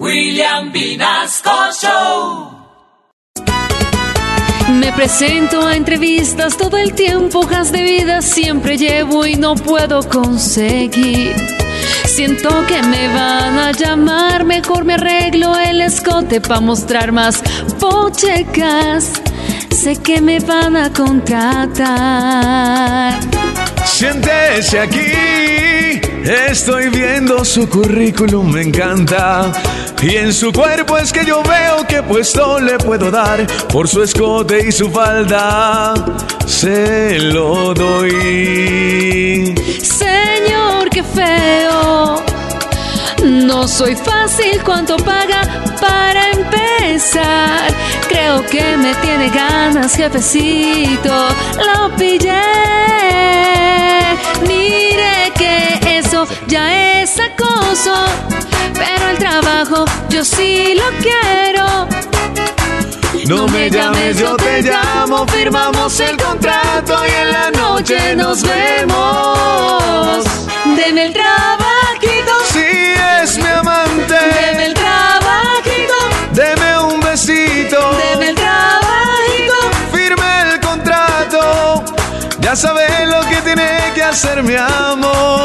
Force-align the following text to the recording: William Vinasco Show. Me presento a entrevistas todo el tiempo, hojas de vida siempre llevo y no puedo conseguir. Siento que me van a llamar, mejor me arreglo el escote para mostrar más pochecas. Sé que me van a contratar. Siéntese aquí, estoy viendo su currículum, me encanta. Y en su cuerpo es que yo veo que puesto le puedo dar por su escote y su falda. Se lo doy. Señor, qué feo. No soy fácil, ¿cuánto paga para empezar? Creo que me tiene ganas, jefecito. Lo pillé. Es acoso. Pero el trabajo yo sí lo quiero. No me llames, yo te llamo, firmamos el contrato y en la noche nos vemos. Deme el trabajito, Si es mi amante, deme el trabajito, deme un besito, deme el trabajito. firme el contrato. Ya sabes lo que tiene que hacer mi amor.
William 0.00 0.72
Vinasco 0.72 1.50
Show. 1.80 2.50
Me 4.72 4.92
presento 4.92 5.64
a 5.64 5.76
entrevistas 5.76 6.56
todo 6.56 6.76
el 6.78 6.94
tiempo, 6.94 7.38
hojas 7.40 7.70
de 7.70 7.82
vida 7.82 8.20
siempre 8.20 8.76
llevo 8.76 9.24
y 9.24 9.36
no 9.36 9.54
puedo 9.54 10.02
conseguir. 10.08 11.36
Siento 12.06 12.66
que 12.66 12.82
me 12.82 13.06
van 13.08 13.56
a 13.56 13.70
llamar, 13.70 14.44
mejor 14.44 14.84
me 14.84 14.94
arreglo 14.94 15.56
el 15.56 15.80
escote 15.80 16.40
para 16.40 16.60
mostrar 16.60 17.12
más 17.12 17.40
pochecas. 17.78 19.12
Sé 19.70 19.96
que 19.96 20.20
me 20.20 20.40
van 20.40 20.76
a 20.76 20.92
contratar. 20.92 21.84
Siéntese 23.84 24.80
aquí, 24.80 25.43
estoy 26.24 26.88
viendo 26.88 27.44
su 27.44 27.68
currículum, 27.68 28.50
me 28.52 28.62
encanta. 28.62 29.52
Y 30.02 30.16
en 30.16 30.32
su 30.32 30.52
cuerpo 30.52 30.96
es 30.98 31.12
que 31.12 31.24
yo 31.24 31.42
veo 31.42 31.86
que 31.86 32.02
puesto 32.02 32.60
le 32.60 32.78
puedo 32.78 33.10
dar 33.10 33.46
por 33.68 33.88
su 33.88 34.02
escote 34.02 34.68
y 34.68 34.72
su 34.72 34.90
falda. 34.90 35.94
Se 36.46 37.18
lo 37.18 37.74
doy. 37.74 39.54
Señor, 39.82 40.90
qué 40.90 41.02
feo. 41.02 42.22
No 43.24 43.66
soy 43.66 43.94
fácil, 43.94 44.62
¿cuánto 44.64 44.96
paga 44.96 45.42
para 45.80 46.30
empezar? 46.32 47.72
Creo 48.08 48.44
que 48.46 48.76
me 48.76 48.94
tiene 48.96 49.30
ganas, 49.30 49.94
jefecito. 49.94 51.28
Lo 51.56 51.96
pillé. 51.96 52.53
Es 57.04 57.20
acoso. 57.20 57.94
Pero 58.72 59.08
el 59.10 59.18
trabajo 59.18 59.84
yo 60.08 60.24
sí 60.24 60.74
lo 60.74 60.88
quiero. 61.04 61.86
No 63.26 63.46
me 63.48 63.70
llames, 63.70 64.18
yo 64.18 64.36
te 64.36 64.62
llamo, 64.62 65.26
firmamos 65.28 66.00
el 66.00 66.16
contrato 66.16 66.94
y 67.06 67.10
en 67.22 67.32
la 67.32 67.50
noche 67.50 68.16
nos 68.16 68.42
vemos. 68.42 70.24
Deme 70.76 71.06
el 71.06 71.12
trabajito, 71.12 72.32
Si 72.52 72.66
es 73.20 73.38
mi 73.38 73.48
amante, 73.48 74.14
deme 74.40 74.66
el 74.66 74.74
trabajito, 74.74 75.98
deme 76.32 76.78
un 76.92 77.00
besito, 77.00 77.80
deme 78.10 78.28
el 78.30 78.34
trabajito. 78.34 79.56
firme 79.92 80.30
el 80.52 80.60
contrato. 80.60 81.84
Ya 82.40 82.56
sabes 82.56 83.08
lo 83.08 83.20
que 83.28 83.36
tiene 83.42 83.92
que 83.94 84.02
hacer 84.02 84.42
mi 84.42 84.56
amor. 84.56 85.43